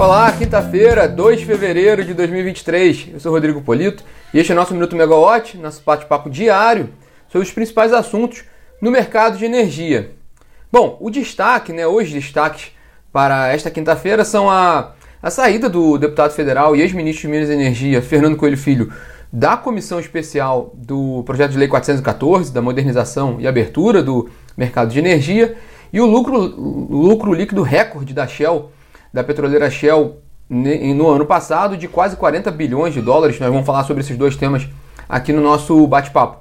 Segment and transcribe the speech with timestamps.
[0.00, 3.08] Olá, quinta-feira, 2 de fevereiro de 2023.
[3.12, 4.02] Eu sou Rodrigo Polito
[4.32, 6.88] e este é nosso Minuto Megawatt, nosso bate-papo diário
[7.28, 8.44] sobre os principais assuntos
[8.80, 10.12] no mercado de energia.
[10.72, 12.72] Bom, o destaque, né, os destaques
[13.12, 17.52] para esta quinta-feira são a, a saída do deputado federal e ex-ministro de Minas e
[17.52, 18.90] Energia, Fernando Coelho Filho,
[19.30, 24.98] da comissão especial do projeto de lei 414, da modernização e abertura do mercado de
[24.98, 25.58] energia,
[25.92, 28.70] e o lucro, lucro líquido recorde da Shell
[29.12, 33.38] da petroleira Shell no ano passado de quase 40 bilhões de dólares.
[33.38, 34.68] Nós vamos falar sobre esses dois temas
[35.08, 36.38] aqui no nosso bate-papo.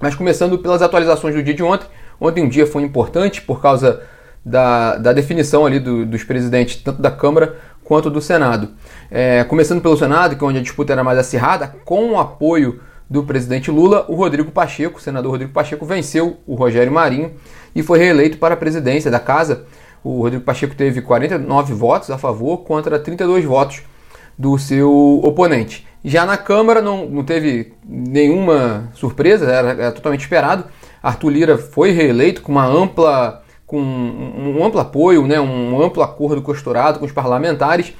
[0.00, 1.86] Mas começando pelas atualizações do dia de ontem.
[2.20, 4.02] Ontem um dia foi importante por causa
[4.44, 8.68] da, da definição ali do, dos presidentes, tanto da Câmara quanto do Senado.
[9.10, 12.80] É, começando pelo Senado, que é onde a disputa era mais acirrada, com o apoio
[13.08, 17.32] do presidente Lula, o Rodrigo Pacheco, o senador Rodrigo Pacheco, venceu o Rogério Marinho
[17.74, 19.64] e foi reeleito para a presidência da casa
[20.02, 23.82] o Rodrigo Pacheco teve 49 votos a favor contra 32 votos
[24.38, 25.86] do seu oponente.
[26.02, 30.64] Já na Câmara não, não teve nenhuma surpresa, era, era, totalmente esperado.
[31.02, 36.42] Arthur Lira foi reeleito com uma ampla com um, amplo apoio, né, um amplo acordo
[36.42, 37.92] costurado com os parlamentares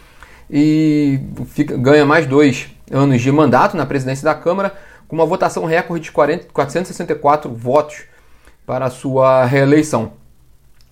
[0.50, 4.74] e fica, ganha mais dois anos de mandato na presidência da Câmara
[5.06, 8.02] com uma votação recorde de 40, 464 votos
[8.66, 10.12] para a sua reeleição.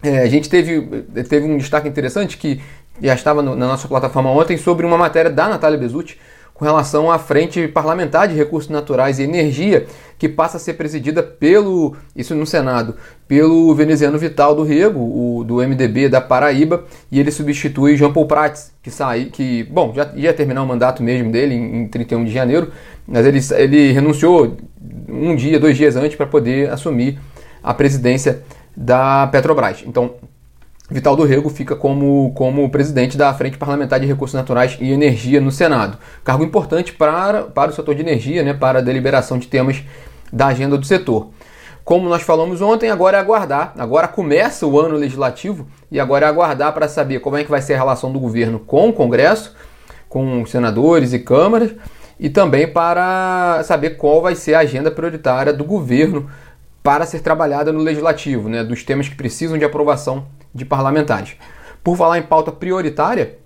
[0.02, 0.80] É, a gente teve,
[1.28, 2.60] teve um destaque interessante que
[3.02, 6.18] já estava no, na nossa plataforma ontem sobre uma matéria da Natália Bezutti
[6.58, 9.86] com relação à Frente Parlamentar de Recursos Naturais e Energia,
[10.18, 12.96] que passa a ser presidida pelo, isso no Senado,
[13.28, 18.26] pelo veneziano Vital do Rego, o, do MDB da Paraíba, e ele substitui João Paul
[18.26, 22.24] Prats, que sai, que, bom, já ia terminar o mandato mesmo dele em, em 31
[22.24, 22.72] de janeiro,
[23.06, 24.56] mas ele, ele renunciou
[25.08, 27.20] um dia, dois dias antes para poder assumir
[27.62, 28.42] a presidência
[28.78, 29.82] da Petrobras.
[29.84, 30.14] Então,
[30.88, 35.40] Vital do Rego fica como, como presidente da Frente Parlamentar de Recursos Naturais e Energia
[35.40, 35.98] no Senado.
[36.24, 39.82] Cargo importante para, para o setor de energia, né, para a deliberação de temas
[40.32, 41.28] da agenda do setor.
[41.84, 43.74] Como nós falamos ontem, agora é aguardar.
[43.76, 47.60] Agora começa o ano legislativo e agora é aguardar para saber como é que vai
[47.60, 49.54] ser a relação do governo com o Congresso,
[50.08, 51.72] com os senadores e câmaras,
[52.18, 56.30] e também para saber qual vai ser a agenda prioritária do governo
[56.88, 61.36] para ser trabalhada no legislativo, né, dos temas que precisam de aprovação de parlamentares.
[61.84, 63.36] Por falar em pauta prioritária,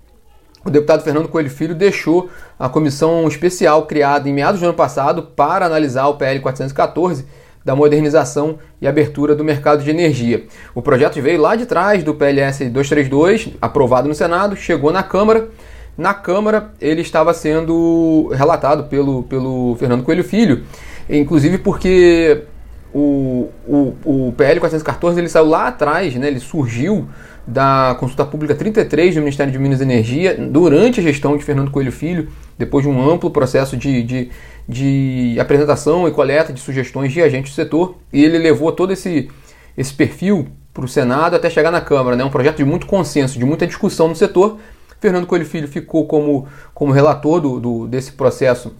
[0.63, 5.23] o deputado Fernando Coelho Filho deixou a comissão especial criada em meados do ano passado
[5.23, 7.25] para analisar o PL 414
[7.65, 10.45] da modernização e abertura do mercado de energia.
[10.73, 15.49] O projeto veio lá de trás do PLS 232, aprovado no Senado, chegou na Câmara.
[15.97, 20.63] Na Câmara ele estava sendo relatado pelo, pelo Fernando Coelho Filho,
[21.09, 22.45] inclusive porque
[22.93, 27.09] o, o, o PL 414 ele saiu lá atrás, né, ele surgiu
[27.45, 31.71] da consulta pública 33 do Ministério de Minas e Energia durante a gestão de Fernando
[31.71, 34.29] Coelho Filho, depois de um amplo processo de, de,
[34.69, 39.29] de apresentação e coleta de sugestões de agentes do setor, e ele levou todo esse,
[39.75, 43.39] esse perfil para o Senado até chegar na Câmara, né, um projeto de muito consenso,
[43.39, 44.59] de muita discussão no setor.
[45.01, 48.73] Fernando Coelho Filho ficou como, como relator do, do desse processo,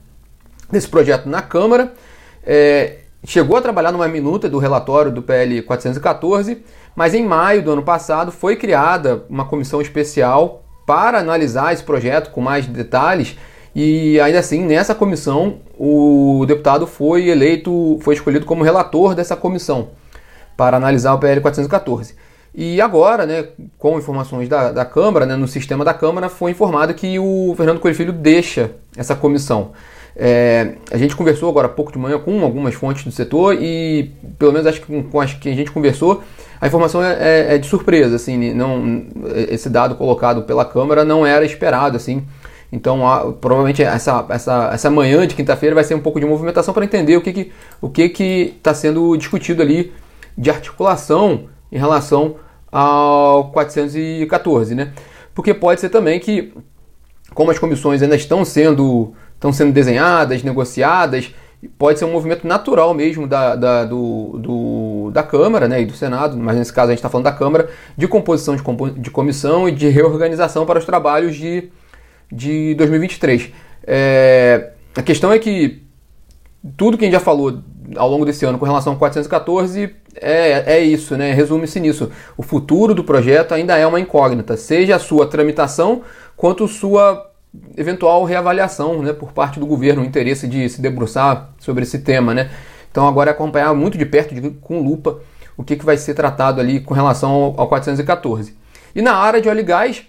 [0.72, 1.94] desse projeto na Câmara.
[2.46, 6.64] É, chegou a trabalhar numa minuta do relatório do PL 414,
[6.96, 12.32] mas em maio do ano passado foi criada uma comissão especial para analisar esse projeto
[12.32, 13.38] com mais detalhes
[13.76, 19.90] e ainda assim nessa comissão o deputado foi eleito, foi escolhido como relator dessa comissão
[20.56, 22.16] para analisar o PL 414.
[22.56, 23.48] E agora, né,
[23.80, 27.80] com informações da, da Câmara, né, no sistema da Câmara, foi informado que o Fernando
[27.80, 29.72] Coelho Filho deixa essa comissão.
[30.16, 34.12] É, a gente conversou agora há pouco de manhã com algumas fontes do setor e,
[34.38, 36.24] pelo menos acho que com as que a gente conversou,
[36.62, 39.06] a informação é, é, é, de surpresa, assim, não,
[39.50, 42.24] esse dado colocado pela Câmara não era esperado, assim.
[42.72, 43.02] Então,
[43.40, 47.16] provavelmente essa, essa, essa manhã de quinta-feira vai ser um pouco de movimentação para entender
[47.18, 49.94] o que que o que que está sendo discutido ali
[50.36, 52.38] de articulação em relação
[52.72, 54.92] ao 414, né?
[55.36, 56.52] Porque pode ser também que,
[57.34, 61.34] como as comissões ainda estão sendo estão sendo desenhadas, negociadas.
[61.78, 65.94] Pode ser um movimento natural mesmo da, da, do, do, da Câmara né, e do
[65.94, 69.10] Senado, mas nesse caso a gente está falando da Câmara, de composição de, compo de
[69.10, 71.70] comissão e de reorganização para os trabalhos de,
[72.32, 73.52] de 2023.
[73.86, 75.84] É, a questão é que
[76.76, 77.60] tudo que a gente já falou
[77.96, 81.34] ao longo desse ano com relação ao 414 é, é isso, né?
[81.34, 82.12] Resume-se nisso.
[82.38, 86.02] O futuro do projeto ainda é uma incógnita, seja a sua tramitação
[86.36, 87.33] quanto sua
[87.78, 92.34] eventual reavaliação né, por parte do governo, o interesse de se debruçar sobre esse tema.
[92.34, 92.50] Né?
[92.92, 95.20] Então agora é acompanhar muito de perto, de, com lupa,
[95.56, 98.56] o que, que vai ser tratado ali com relação ao, ao 414.
[98.96, 100.04] E na área de óleo e gás,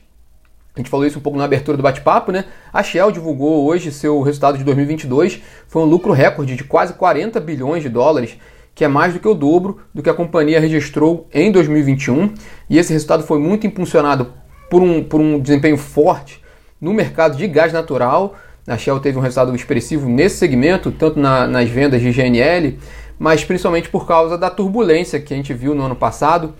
[0.74, 2.46] A gente falou isso um pouco na abertura do bate-papo, né?
[2.72, 7.40] A Shell divulgou hoje seu resultado de 2022, foi um lucro recorde de quase 40
[7.40, 8.36] bilhões de dólares,
[8.74, 12.34] que é mais do que o dobro do que a companhia registrou em 2021.
[12.68, 14.32] E esse resultado foi muito impulsionado
[14.68, 16.43] por um, por um desempenho forte
[16.80, 18.34] no mercado de gás natural.
[18.66, 22.78] A Shell teve um resultado expressivo nesse segmento, tanto na, nas vendas de GNL,
[23.18, 26.54] mas principalmente por causa da turbulência que a gente viu no ano passado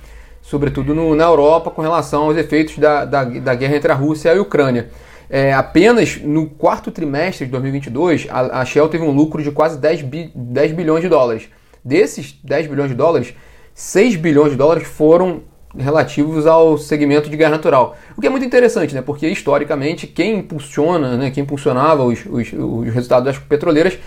[0.45, 4.29] sobretudo no, na Europa, com relação aos efeitos da, da, da guerra entre a Rússia
[4.33, 4.91] e a Ucrânia.
[5.29, 9.79] É, apenas no quarto trimestre de 2022, a, a Shell teve um lucro de quase
[9.79, 11.49] 10, bi, 10 bilhões de dólares.
[11.83, 13.35] Desses 10 bilhões de dólares,
[13.73, 15.43] 6 bilhões de dólares foram
[15.79, 17.97] relativos ao segmento de gás natural.
[18.17, 19.03] O que é muito interessante, né?
[19.03, 21.31] porque historicamente quem impulsiona, né?
[21.31, 23.99] quem impulsionava os, os, os resultados das petroleiras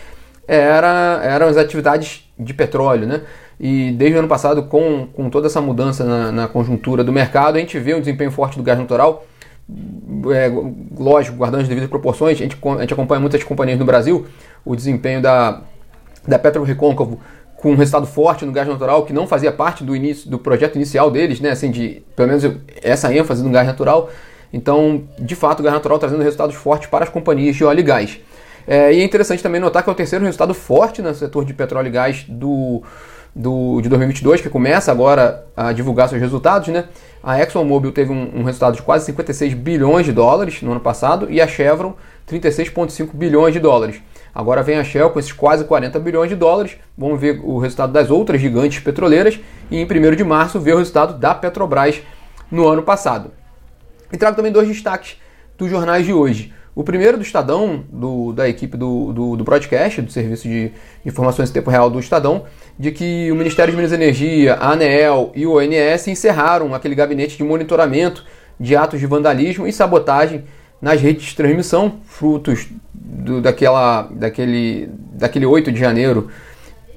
[0.48, 3.06] era, eram as atividades de petróleo.
[3.06, 3.22] Né?
[3.60, 7.58] E desde o ano passado, com, com toda essa mudança na, na conjuntura do mercado,
[7.58, 9.26] a gente vê um desempenho forte do gás natural.
[10.34, 10.50] É,
[10.98, 14.26] lógico, guardando as devidas proporções, a gente, a gente acompanha muitas companhias no Brasil,
[14.64, 15.62] o desempenho da,
[16.26, 17.20] da Petro Recôncavo
[17.58, 20.76] com um resultado forte no gás natural, que não fazia parte do início do projeto
[20.76, 21.52] inicial deles, né?
[21.52, 22.44] Assim, de pelo menos
[22.82, 24.10] essa ênfase no gás natural.
[24.54, 27.84] Então, de fato, o gás natural trazendo resultados fortes para as companhias de óleo e
[27.84, 28.20] gás.
[28.68, 31.54] É, e é interessante também notar que é o terceiro resultado forte no setor de
[31.54, 32.84] petróleo e gás do,
[33.34, 36.86] do, de 2022, que começa agora a divulgar seus resultados, né?
[37.24, 41.28] A ExxonMobil teve um, um, resultado de quase 56 bilhões de dólares no ano passado
[41.30, 41.94] e a Chevron
[42.30, 44.02] 36,5 bilhões de dólares.
[44.38, 46.78] Agora vem a Shell com esses quase 40 bilhões de dólares.
[46.96, 49.40] Vamos ver o resultado das outras gigantes petroleiras
[49.72, 52.04] e em 1 de março ver o resultado da Petrobras
[52.52, 53.32] no ano passado.
[54.14, 55.18] E trago também dois destaques
[55.58, 56.54] dos jornais de hoje.
[56.76, 60.72] O primeiro do Estadão, do, da equipe do, do, do broadcast, do Serviço de
[61.04, 62.46] Informações em Tempo Real do Estadão,
[62.78, 66.94] de que o Ministério de Minas e Energia, a ANEEL e o ONS encerraram aquele
[66.94, 68.24] gabinete de monitoramento
[68.60, 70.44] de atos de vandalismo e sabotagem
[70.82, 76.30] nas redes de transmissão, frutos do, daquela, daquele, daquele 8 de janeiro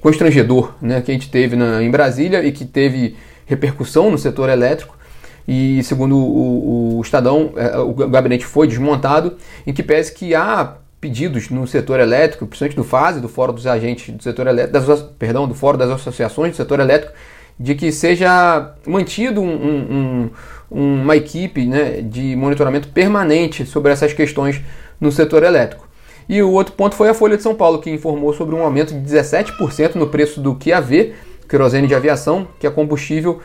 [0.01, 3.17] constrangedor né, que a gente teve na, em Brasília e que teve
[3.47, 4.99] repercussão no setor elétrico.
[5.47, 9.37] E segundo o, o Estadão, é, o gabinete foi desmontado,
[9.67, 13.67] em que pese que há pedidos no setor elétrico, principalmente do FASE, do Fórum dos
[13.67, 17.15] Agentes do Setor Elétrico, das, perdão, do Fórum das Associações do Setor Elétrico,
[17.59, 20.31] de que seja mantido um, um,
[20.71, 24.61] uma equipe né, de monitoramento permanente sobre essas questões
[25.01, 25.89] no setor elétrico.
[26.29, 28.95] E o outro ponto foi a Folha de São Paulo, que informou sobre um aumento
[28.95, 31.13] de 17% no preço do QAV,
[31.49, 33.41] querosene de aviação, que é combustível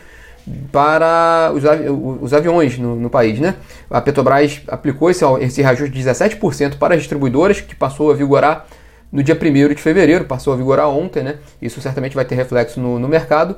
[0.72, 3.40] para os, avi os aviões no, no, país.
[3.40, 3.56] Né?
[3.90, 8.68] A Petrobras aplicou esse, esse reajuste de 17% para as distribuidoras, que passou a vigorar
[9.12, 11.24] no dia 1 de fevereiro, passou a vigorar ontem.
[11.24, 11.38] Né?
[11.60, 13.56] Isso certamente vai ter reflexo no, no mercado.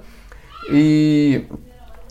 [0.72, 1.44] E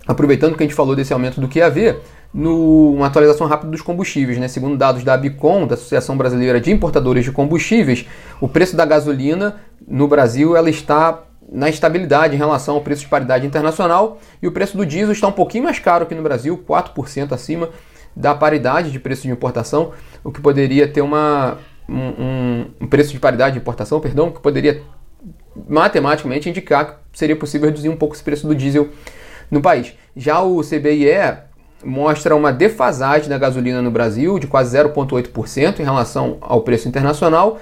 [0.06, 1.97] aproveitando que a gente falou desse aumento do QAV,
[2.32, 4.47] no, uma atualização rápida dos combustíveis, né?
[4.47, 8.06] Segundo dados da Abicom, da Associação Brasileira de Importadores de Combustíveis,
[8.41, 9.56] o preço da gasolina
[9.87, 14.53] no Brasil ela está na estabilidade em relação ao preço de paridade internacional e o
[14.53, 17.70] preço do diesel está um pouquinho mais caro aqui no Brasil, 4% acima
[18.14, 19.93] da paridade de preço de importação,
[20.25, 24.82] o que poderia ter uma, um, um, preço de paridade de importação, perdão, que poderia
[25.69, 28.88] matematicamente indicar que seria possível reduzir um pouco esse preço do diesel
[29.51, 29.95] no país.
[30.17, 31.39] Já o CBIE
[31.85, 37.59] mostra uma defasagem da gasolina no Brasil de quase 0,8% em relação ao preço internacional,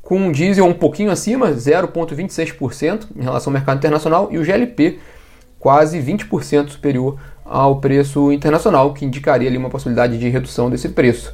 [0.00, 4.98] com o diesel um pouquinho acima, 0,26% em relação ao mercado internacional, e o GLP
[5.58, 11.32] quase 20% superior ao preço internacional, que indicaria ali uma possibilidade de redução desse preço.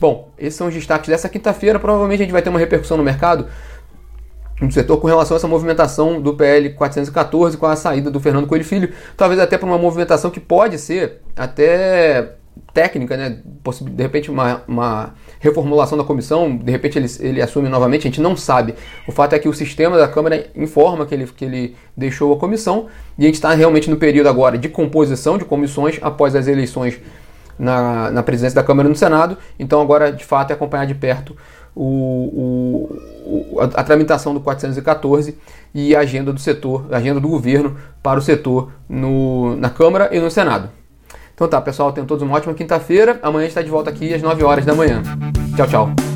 [0.00, 1.78] Bom, esses são os destaques dessa quinta-feira.
[1.78, 3.46] Provavelmente a gente vai ter uma repercussão no mercado
[4.60, 8.46] no setor com relação a essa movimentação do PL 414 com a saída do Fernando
[8.46, 12.34] Coelho Filho, talvez até para uma movimentação que pode ser até
[12.72, 13.38] técnica, né?
[13.82, 18.20] De repente uma, uma reformulação da comissão, de repente ele, ele assume novamente, a gente
[18.20, 18.74] não sabe.
[19.06, 22.36] O fato é que o sistema da Câmara informa que ele, que ele deixou a
[22.36, 22.86] comissão
[23.16, 26.98] e a gente está realmente no período agora de composição de comissões após as eleições
[27.58, 29.36] na, na presidência da Câmara e no Senado.
[29.58, 31.36] Então agora de fato é acompanhar de perto
[31.80, 32.90] o,
[33.54, 35.38] o, a, a, tramitação do 414
[35.72, 40.18] e a agenda do setor, agenda do governo para o setor no, na Câmara e
[40.18, 40.70] no Senado.
[41.34, 43.20] Então tá, pessoal, tenham todos uma ótima quinta-feira.
[43.22, 45.02] Amanhã a gente está de volta aqui às 9 horas da manhã.
[45.54, 46.07] Tchau, tchau.